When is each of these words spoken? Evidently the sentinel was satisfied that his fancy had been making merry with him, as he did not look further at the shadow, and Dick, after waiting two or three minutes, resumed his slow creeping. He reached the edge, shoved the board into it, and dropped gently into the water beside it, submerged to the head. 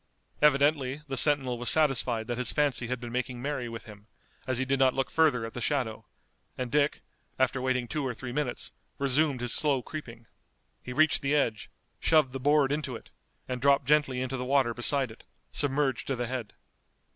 Evidently 0.41 1.03
the 1.07 1.15
sentinel 1.15 1.59
was 1.59 1.69
satisfied 1.69 2.25
that 2.25 2.39
his 2.39 2.51
fancy 2.51 2.87
had 2.87 2.99
been 2.99 3.11
making 3.11 3.39
merry 3.39 3.69
with 3.69 3.83
him, 3.85 4.07
as 4.47 4.57
he 4.57 4.65
did 4.65 4.79
not 4.79 4.95
look 4.95 5.11
further 5.11 5.45
at 5.45 5.53
the 5.53 5.61
shadow, 5.61 6.07
and 6.57 6.71
Dick, 6.71 7.03
after 7.37 7.61
waiting 7.61 7.87
two 7.87 8.03
or 8.03 8.15
three 8.15 8.31
minutes, 8.31 8.71
resumed 8.97 9.41
his 9.41 9.53
slow 9.53 9.83
creeping. 9.83 10.25
He 10.81 10.91
reached 10.91 11.21
the 11.21 11.35
edge, 11.35 11.69
shoved 11.99 12.31
the 12.33 12.39
board 12.39 12.71
into 12.71 12.95
it, 12.95 13.11
and 13.47 13.61
dropped 13.61 13.85
gently 13.85 14.23
into 14.23 14.37
the 14.37 14.43
water 14.45 14.73
beside 14.73 15.11
it, 15.11 15.23
submerged 15.51 16.07
to 16.07 16.15
the 16.15 16.25
head. 16.25 16.53